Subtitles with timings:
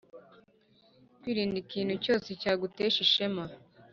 [1.19, 3.43] kwirinda ikintu cyose cyagutesha ishema